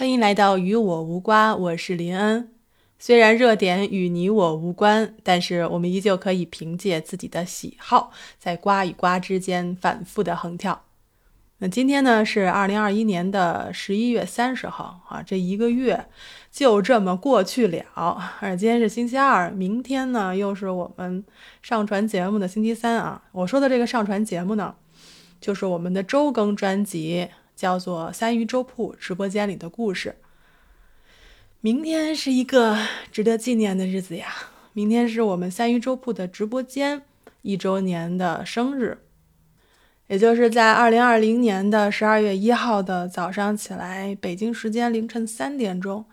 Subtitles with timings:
[0.00, 2.54] 欢迎来到与我无瓜，我是林恩。
[2.98, 10.86] 虽然热点与你我无关，但是我们依旧可以凭借自己的喜好，在瓜与瓜之间反复的横跳。
[11.58, 16.06] 那今天呢是二零二一年的十一月三十号啊，这一个月
[16.50, 17.84] 就这么过去了。
[18.40, 21.22] 而今天是星期二，明天呢又是我们
[21.60, 23.22] 上传节目的星期三啊。
[23.32, 24.74] 我说的这个上传节目呢，
[25.42, 27.28] 就是我们的周更专辑。
[27.60, 30.16] 叫做三鱼粥铺直播间里的故事。
[31.60, 32.78] 明天是一个
[33.12, 34.28] 值得纪念的日子呀！
[34.72, 37.02] 明天是我们三鱼粥铺的直播间
[37.42, 38.96] 一周年的生日，
[40.06, 46.06] 也就是在二零二零年的十二月一号的早上起来，北京时间凌晨三点钟，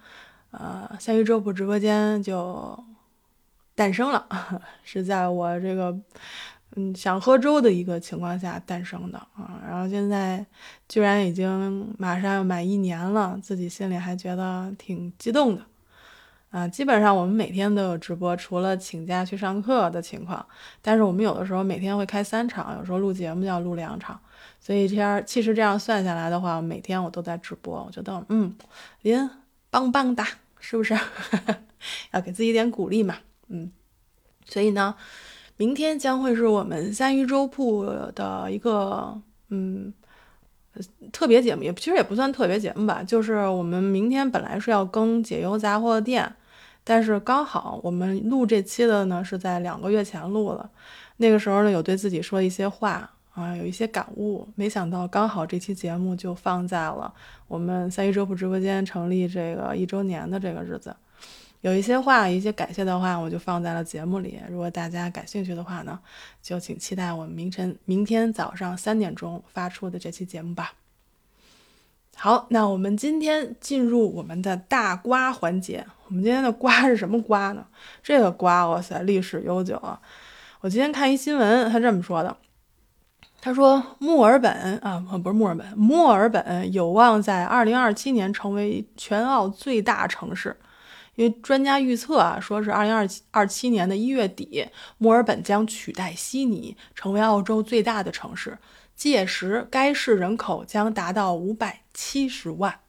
[0.51, 2.83] 呃，三鱼粥铺直播间就
[3.73, 4.27] 诞生了，
[4.83, 5.97] 是在我这个。
[6.79, 10.45] 嗯，想喝粥的一个情况下诞生的啊，然后现在
[10.87, 15.63] 居然已经马上要满一年了，自己心里还觉得挺激动的
[16.51, 16.67] 啊。
[16.67, 20.45] 基本上我们每天都有直播，除了请假去上课的情况，
[20.79, 24.19] 但是我们有的时候每天会开三场，有时候录节目要录两场，
[24.59, 27.83] 所以天儿其实这样算下来的话，每天我都在直播。
[27.83, 28.55] 我觉得嗯，
[29.01, 29.27] 林
[29.71, 30.27] 棒棒哒，
[30.59, 30.95] 是不是？
[32.13, 33.15] 要给自己点鼓励嘛，
[33.47, 33.71] 嗯，
[34.45, 34.93] 所以呢。
[35.57, 39.19] 明天将会是我们三鱼粥铺的一个
[39.49, 39.91] 嗯
[41.11, 46.31] 特别节目，也其实也不算特别节目吧，就是我们明天本来是要更解忧杂货店，
[46.83, 50.69] 但是刚好我们录这期的呢是在两个月前录了，
[51.17, 57.11] 那个时候呢有对自己说一些话啊，有一些感悟，没想到刚好这期节目就放在了
[57.47, 60.95] 我们三鱼粥铺直播间成立这个一周年的这个日子。
[61.61, 64.39] 有一些话，一些感谢的话，我就放在了节目里。
[64.49, 65.99] 如果大家感兴趣的话呢，
[66.41, 70.73] 就请期待我们明晨、明天早上三点钟发出的这期节目吧。
[72.15, 75.85] 好，那我们今天进入我们的大瓜环节。
[76.07, 77.65] 我们今天的瓜是什么瓜呢？
[78.01, 79.99] 这个瓜，哇塞，历史悠久啊！
[80.61, 82.37] 我今天看一新闻，他这么说的：
[83.41, 90.55] 他说墨尔本啊，不是墨尔本，墨尔本有望在二零二七年成为全澳最大城市。
[91.17, 94.67] 因为专家预测啊，说是二零二七二七年的一月底，
[94.99, 98.55] 墨尔本将取代悉尼成为澳洲最大的城市，
[98.95, 102.79] 届时该市人口将达到五百七十万。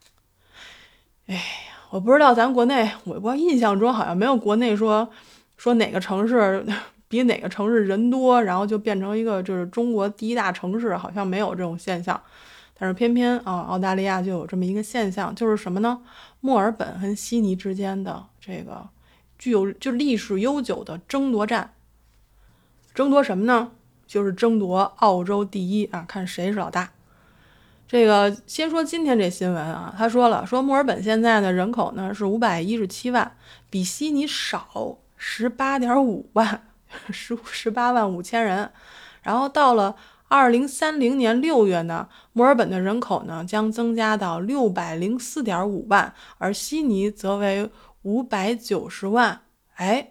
[1.26, 1.40] 哎呀，
[1.88, 5.08] 我不知道咱国内，我我印象中好像没有国内说
[5.56, 6.62] 说哪个城市
[7.08, 12.20] 比哪个城市人多，然后就变成一个就是中国第一大城市，好像没有这种现象。
[12.80, 16.00] 但是偏偏啊，澳大利亚就有这么一个现象，就是什么呢？
[16.40, 18.88] 墨尔本和悉尼之间的这个
[19.38, 21.74] 具有就历史悠久的争夺战，
[22.94, 23.72] 争夺什么呢？
[24.06, 26.92] 就是争夺澳洲第一啊，看谁是老大。
[27.86, 33.36] 这个先说今天这新闻啊，他说了，说墨尔本现在的人口呢是五百一十七万，
[33.68, 36.68] 比悉尼少十八点五万，
[37.10, 38.70] 十十八万五千人，
[39.22, 39.96] 然后到了。
[40.28, 47.70] 二零三零年六月呢，墨尔本的人口呢将增加到六百零四点五万，而悉尼则为
[48.02, 49.40] 五百九十万。
[49.76, 50.10] 哎，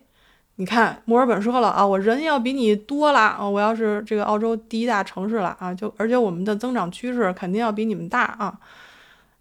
[0.56, 8.60] 你看，墨尔本说了啊，我人要比你多了啊，我要是这个澳洲第一大城市了啊，就而且我们的增长趋势肯定要比你们大啊。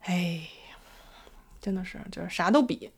[0.02, 0.42] 哎，
[1.58, 2.90] 真的是就是啥都比，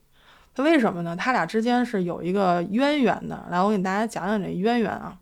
[0.55, 1.15] 那为什么呢？
[1.15, 3.47] 他俩之间是有一个渊源的。
[3.49, 5.17] 来，我给大家讲讲这渊源啊。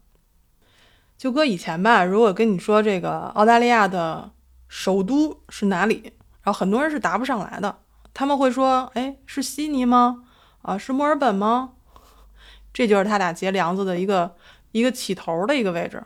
[1.18, 4.32] 就搁以前吧，如果跟你说这个澳大利亚的
[4.68, 6.14] 首都是哪里，
[6.44, 7.80] 然后很多人是答不上来的。
[8.14, 10.24] 他们会说：“哎，是悉尼吗？
[10.62, 11.72] 啊，是墨尔本吗？”
[12.72, 14.36] 这就是他俩结梁子的一个
[14.72, 16.04] 一个起头的一个位置。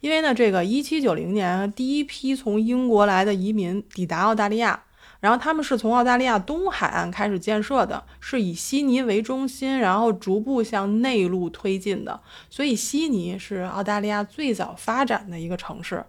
[0.00, 4.82] 因为呢，这个一七九零年第一批从英国来的移民抵达澳大利亚。
[5.22, 12.20] 然后他们是从澳大利亚东海岸开始建设的，是以悉尼为中心，然后逐步向内陆推进的。
[12.50, 16.04] 所以悉尼是澳大利亚最早发展的一个城市。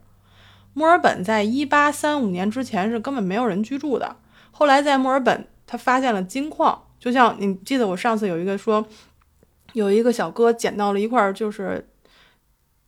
[0.74, 4.16] 墨尔本在一八三五年之前是根本没有人居住的。
[4.50, 8.84] 后来在墨尔本，他发现了金矿，就像你记得我上次有一个说，
[9.74, 11.88] 有一个小哥捡到了一块就是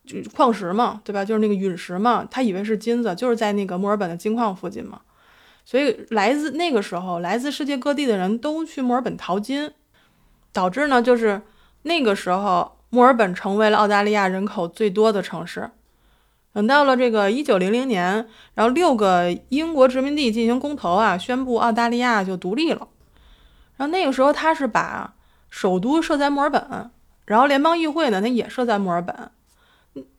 [0.04, 1.24] 就矿石嘛，对吧？
[1.24, 5.02] 就是那个陨石嘛，他以为是金子，就是在那个墨尔本的金矿附近嘛。
[5.68, 9.72] 所以，来自那个时候，来自世界各地的人都去墨尔本淘金，
[10.54, 11.42] 导致呢，就是
[11.82, 15.72] 那个时候，墨尔本成为了澳大利亚人口最多的城市。
[16.54, 22.88] 等到了这个一九零零年，然后六个英国殖民地进行公投啊，宣布澳大利亚就独立了。
[23.78, 25.16] 然后那个时候，他是把
[25.50, 26.92] 首都设在墨尔本，
[27.26, 29.32] 然后联邦议会呢，它也设在墨尔本。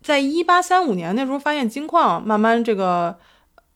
[0.03, 3.17] 在一八三五年那时候发现金矿，慢慢这个。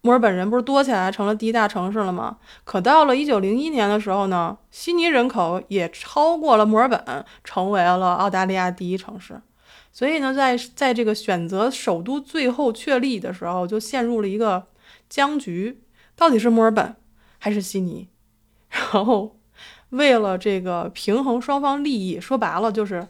[0.02, 2.38] 墨尔本人不是多起来成了第一大城市了吗？
[2.64, 9.40] 可到了一九零一年的时候呢，悉尼人口也超过了墨尔本，成为了澳大利亚第一城市。
[9.92, 14.68] 所以呢，在在这个选择首都最后确立的时候，就陷入了一个
[15.08, 15.82] 僵局，
[16.16, 16.96] 到底是墨尔本
[17.38, 18.08] 还是悉尼？
[18.70, 19.36] 然后
[19.90, 23.08] 为了这个平衡双方利益，说白了就是。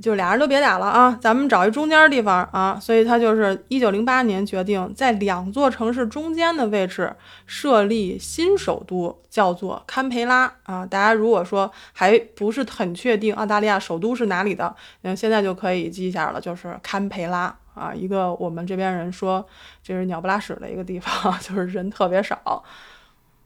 [0.00, 7.14] 就俩人都别打了啊，咱们找一中间地方啊，所以他就是一九零八年决定在两座城市中间的位置
[7.46, 10.84] 设立新首都，叫做堪培拉啊。
[10.86, 19.46] 大家如果说还不是很确定澳大利亚首都是哪里的，那现在就可以记一下了，就是堪培拉啊，一个我们这边人说
[19.82, 22.64] 这是鸟不拉屎的一个地方，就是人特别少。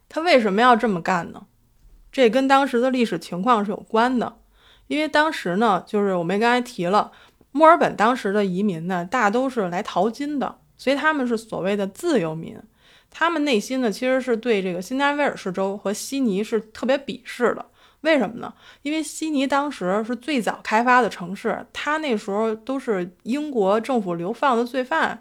[0.09, 1.43] 他为什么要这么干呢？
[2.09, 4.37] 这跟当时的历史情况是有关的。
[4.87, 7.11] 因为当时呢，就是我们刚才提了，
[7.51, 12.57] 墨尔本当时的移民呢，大都是来淘金的，所以他们是所谓的自由民。
[13.09, 17.65] 他们内心呢，其实是对这个新南威尔士州和悉尼是特别鄙视的。
[18.01, 18.53] 为什么呢？
[18.83, 25.19] 因为悉尼当时是最早开发的城市，它那时候都是英国政府流放的罪犯。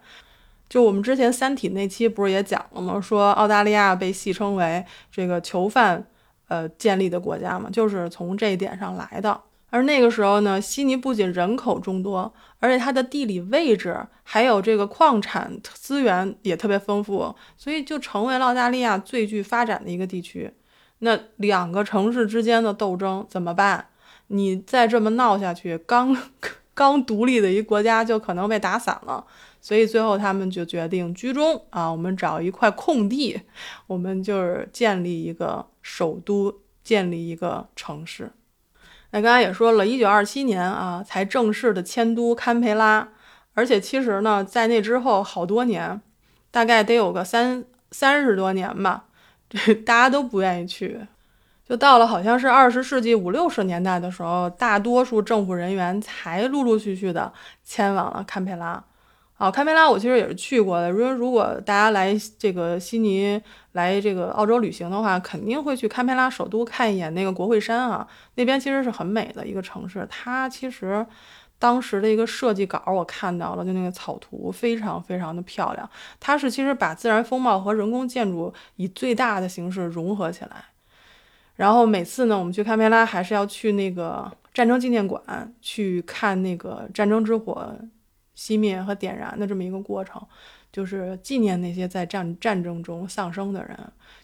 [0.68, 3.00] 就我们之前《三体》那期不是也讲了吗？
[3.00, 6.04] 说澳大利亚被戏称为这个囚犯，
[6.48, 9.40] 呃，建立的国家嘛，就是从这一点上来的。
[9.70, 20.50] 而那个时候呢，悉尼不仅人口众多，而且它的地理位置还有这个矿产资源也特别丰富，所以就成为了澳大利亚最具发展的一个地区。
[21.00, 23.88] 那两个城市之间的斗争怎么办？
[24.28, 26.16] 你再这么闹下去，刚
[26.72, 29.24] 刚独立的一个国家就可能被打散了。
[29.60, 33.40] 所以最后他们就决定居中啊，我们找一块空地，
[33.88, 38.30] 我们就是建立一个首都，建立一个城市。
[39.16, 43.08] 那刚才也说了，一九二七年啊，才正式的迁都堪培拉，
[43.54, 45.98] 而且其实呢，在那之后好多年，
[46.50, 49.04] 大概得有个三三十多年吧，
[49.48, 51.00] 这大家都不愿意去，
[51.66, 57.32] 就到了好像是二十世纪五六十年代的时候，大多数政府人员才陆陆续续的
[57.64, 58.84] 迁往了堪培拉。
[59.38, 60.90] 啊，堪培拉我其实也是去过的。
[60.90, 63.38] 如果如果大家来这个悉尼
[63.72, 68.08] 来这个澳洲旅行的话，肯定会去堪培拉首都看一眼那个国会山啊。
[68.36, 70.06] 那边其实是很美的一个城市。
[70.08, 71.04] 它其实
[71.58, 75.86] 当时的一个设计稿我看到了，就那个草图非常非常的漂亮。
[76.18, 80.64] 它是其实把自然风貌和人工建筑以最大的形式融合起来。
[81.56, 87.76] 然后每次呢，我们去堪培拉还是要去那个战争纪念馆去看那个战争之火。
[88.36, 90.20] 熄灭和点燃的这么一个过程，
[90.70, 93.78] 就是纪念那些在战战争中丧生的人，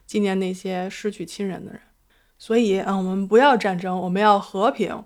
[0.07, 1.81] 纪念那些失去亲人的人。
[2.39, 5.05] 所以啊，我们不要战争，我们要和平。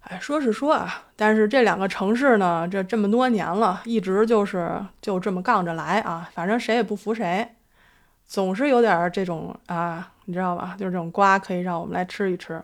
[0.00, 7.56] 哎，说是说啊，但是这两个城市呢，这这么多年了，一直就是就这么杠着来啊，反正谁也不服谁，
[8.24, 10.76] 总是有点这种啊，你知道吧？
[10.78, 12.62] 就是这种瓜可以让我们来吃一吃。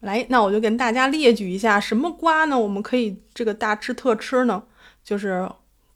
[0.00, 2.58] 来，那我就跟大家列举一下，什么瓜呢？
[2.58, 4.62] 我们可以这个大吃特吃呢？
[5.04, 5.48] 就是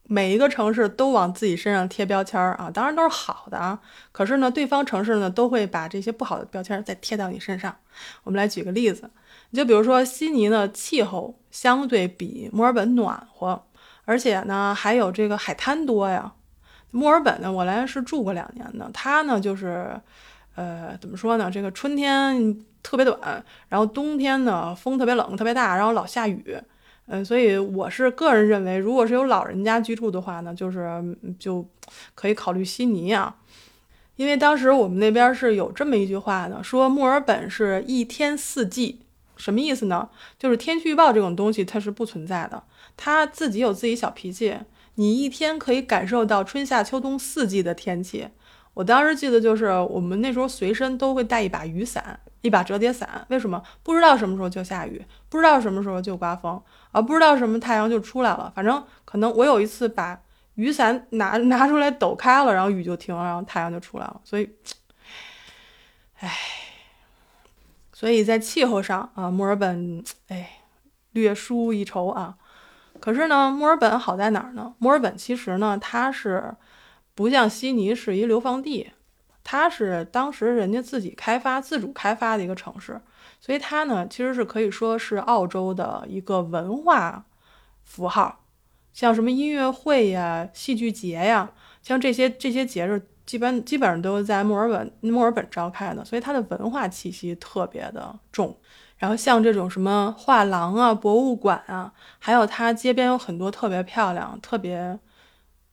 [0.08, 3.81] 每一个城市都往自己身上贴标签儿啊，当然都是好的啊。
[4.12, 7.76] 可是呢，对方城市呢都会把这些不好的标签再贴到你身上。
[8.25, 9.11] 我们来举个例子，
[9.50, 13.64] 你就比如说悉尼呢气候相对比墨尔本暖和，
[14.05, 16.32] 而且呢还有这个海滩多呀。
[16.93, 20.00] 墨尔本呢，我来是住过两年的，它呢就是，
[20.55, 21.50] 呃，怎么说呢？
[21.50, 26.56] 这个春天特别短，然后冬天呢风特别冷、特别大，然后老下雨。
[27.08, 31.65] 嗯，所以我是个人认为，如果是有老人家居住的话呢，就是就
[32.15, 33.36] 可以考虑悉尼啊，
[34.17, 39.03] 因为当时我们那边是有这么一句话的，说墨尔本是一天四季，
[39.36, 40.08] 什么意思呢？
[40.36, 42.63] 就是天气预报这种东西它是不存在的，
[42.96, 44.56] 它自己有自己小脾气，
[44.96, 48.27] 你一天可以感受到春夏秋冬四季的天气。
[48.75, 52.19] 我当时记得就是我们那时候随身都会带一把雨伞。
[52.46, 56.62] 一把折叠伞，为什么不知道什么时候就下雨，不知道什么时候就刮风
[56.93, 57.03] 啊？
[57.03, 58.50] 不知道什么太阳就出来了。
[58.55, 60.19] 反正可能我有一次把
[60.55, 64.20] 雨伞拿 拿出来抖开了，然后雨就停了，然后太阳就出来了。
[64.24, 64.48] 所以，
[66.20, 66.32] 唉，
[67.93, 70.60] 所以在气候上啊，墨尔本哎
[71.10, 72.36] 略输一筹啊。
[73.00, 74.74] 可是呢，墨尔本好在哪儿呢？
[74.79, 76.55] 墨尔本其实呢，它是
[77.15, 78.93] 不像悉尼是一流放地。
[79.48, 83.00] 它是当时人家自己开发、自主开发的一个城市，
[83.41, 87.24] 所以它呢其实是可以说是澳洲的一个文化
[87.84, 88.41] 符号，
[88.93, 98.58] 像什么音乐会呀、戏剧节呀，像这些这些节日，基本基本上都是在墨尔本墨尔本召开的，所以它的文化气息特别的重。
[98.98, 104.98] 然后像这种什么画廊啊、博物馆啊，还有它街边有很多特别漂亮、特别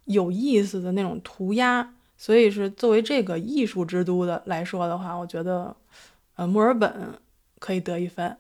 [0.06, 1.96] 有意思的那种涂鸦。
[2.18, 5.76] 所以是作为这个艺术之都的来说的话，我觉得，
[6.36, 7.20] 呃，墨尔本
[7.60, 8.38] 可以得一分。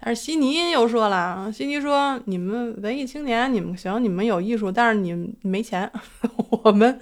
[0.00, 5.90] 但是悉尼又说了，悉尼说你们文艺青年，你们行，你们有艺术，但是你们没钱。
[6.62, 7.00] 我们，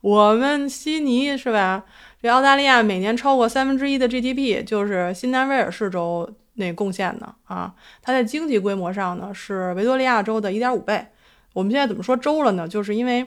[0.00, 1.84] 我们悉尼是吧？
[2.20, 7.72] 这澳大利亚每年超过三分之一的 GDP 就是新南威尔士州那贡献的啊。
[8.02, 11.06] 它在经济规模上呢是维多利亚州的一点五倍。
[11.52, 12.66] 我们现在怎么说州了呢？
[12.66, 13.24] 就是因为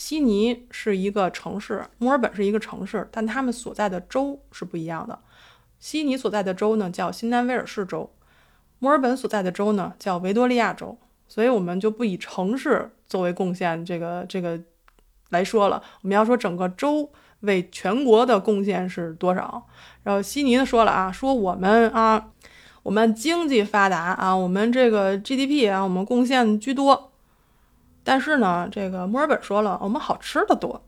[0.00, 5.18] 悉尼是一个城市，墨尔本是一个城市，但他们所在的州是不一样的。
[5.78, 8.10] 悉尼所在的州呢叫新南威尔士州。
[8.78, 10.96] 墨尔本所在的州呢叫维多利亚州，
[11.28, 14.58] 所以我们就不以城市作为贡献这个这个
[15.28, 19.66] 来说了，我们要说整个州为全国的贡献是多少。
[20.02, 22.30] 然后悉尼呢说了啊，说我们啊，
[22.82, 27.09] 我们经济发达啊，我们这个 GDP 啊，我们贡献居多。
[28.10, 30.84] 但是呢，这个墨尔本说了，我们好吃的多，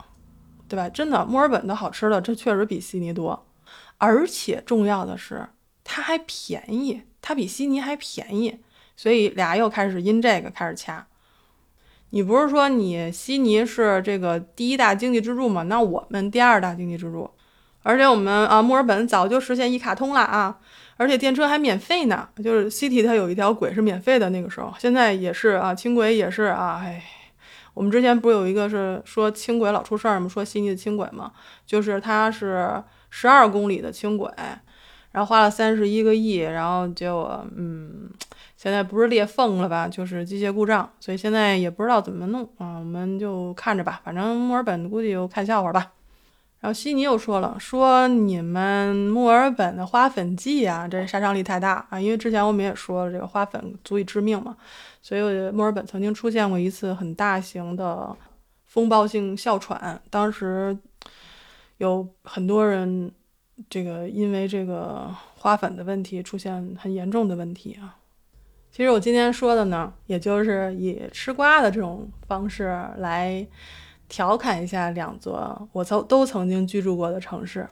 [0.67, 0.89] 对吧？
[0.89, 3.47] 真的，墨尔本的好吃的这确实比悉尼多，
[3.99, 5.47] 而且重要的是
[5.85, 7.03] 它还便宜。
[7.21, 8.59] 它比悉尼还便宜，
[8.97, 11.07] 所以俩又开始因这个开始掐。
[12.11, 15.63] 你不是说你悉尼是这个第一大经济支柱吗？
[15.63, 17.31] 那我们第二大经济支柱，
[17.85, 20.59] 而且我们啊墨尔本早就实现一卡通了啊，
[21.03, 27.03] 而且电车还免费呢，就是 City 它有一条轨是免费的，那个时候现在也是啊，轻轨也是啊，哎，
[27.75, 30.29] 我们之前不是有一个是说轻轨老出事儿吗？
[30.29, 31.33] 说悉尼的轻轨嘛，
[31.67, 34.31] 就是它是十二公里的轻轨。
[35.11, 38.09] 然后花了三十一个亿，然后结果，嗯，
[38.57, 45.93] 现在不是裂缝了吧，就是机械故障，所以现在也不知道怎么弄啊，我们就看着吧，反正墨尔本估计就看笑话吧。
[46.63, 54.57] 然后悉尼又说了，说你们墨尔本的花粉季啊，这杀伤力太大啊，因为之前我们也说了，这个花粉足以致命嘛，
[55.03, 58.17] 所以墨尔本曾经出现过一次很大型的
[58.65, 60.79] 风暴性哮喘，当时
[61.77, 63.13] 有很多人。
[63.69, 67.95] 这个因为这个花粉的问题出现很严重的问题啊。
[68.73, 72.65] 其实我今天说的呢，也就是以吃瓜的这种方式
[72.97, 73.47] 来
[74.13, 77.67] 调侃一下两座我曾都曾经居住过的城市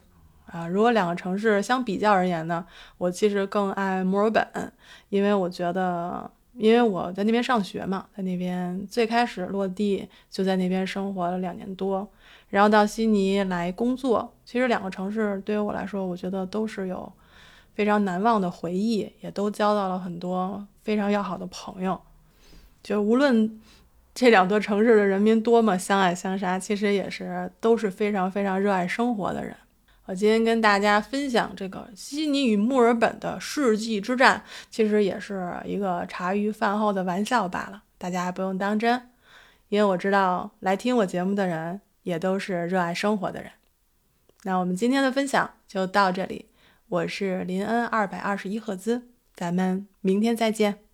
[0.46, 0.66] 啊。
[0.66, 2.64] 如果两个城市相比较而言呢，
[2.96, 4.72] 我其实更爱墨尔本，
[5.10, 12.08] 因为我觉得，因为我在那边上学嘛，在那边最开始落地就在那边生活了两年多。
[12.48, 17.12] 然后到悉尼来工作，其实两个城市对于我来说，我觉得都是有
[17.74, 22.00] 非常难忘的回忆，也都交到了很多非常要好的朋友。
[22.82, 23.60] 就无论
[24.20, 29.56] 这两座城市的人民多么相爱相杀，其实也是都是非常非常热爱生活的人。
[30.04, 39.08] 我今天跟大家分享这个悉尼与墨尔本的世纪之战，其实也是一个茶余饭后的玩笑罢了，大家不用当真，
[39.70, 41.80] 因为我知道来听我节目的人。
[42.02, 43.52] 也都是热爱生活的人。
[44.42, 46.50] 那我们今天的分享就到这里，
[46.88, 50.89] 我是林恩二百二十一赫兹，咱们明天再见。